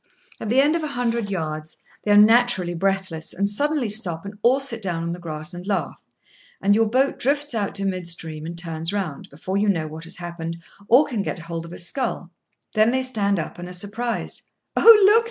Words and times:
At 0.39 0.49
the 0.49 0.59
end 0.59 0.75
of 0.75 0.83
a 0.83 0.87
hundred 0.97 1.29
yards 1.29 1.77
they 2.03 2.11
are 2.11 2.17
naturally 2.17 2.73
breathless, 2.73 3.35
and 3.35 3.47
suddenly 3.47 3.87
stop, 3.87 4.25
and 4.25 4.33
all 4.41 4.59
sit 4.59 4.81
down 4.81 5.03
on 5.03 5.11
the 5.11 5.19
grass 5.19 5.53
and 5.53 5.67
laugh, 5.67 6.03
and 6.59 6.73
your 6.73 6.87
boat 6.89 7.19
drifts 7.19 7.53
out 7.53 7.75
to 7.75 7.85
mid 7.85 8.07
stream 8.07 8.47
and 8.47 8.57
turns 8.57 8.91
round, 8.91 9.29
before 9.29 9.57
you 9.57 9.69
know 9.69 9.85
what 9.85 10.05
has 10.05 10.15
happened, 10.15 10.57
or 10.87 11.05
can 11.05 11.21
get 11.21 11.37
hold 11.37 11.67
of 11.67 11.71
a 11.73 11.77
scull. 11.77 12.31
Then 12.73 12.89
they 12.89 13.03
stand 13.03 13.37
up, 13.39 13.59
and 13.59 13.69
are 13.69 13.73
surprised. 13.73 14.41
"Oh, 14.75 15.03
look!" 15.05 15.19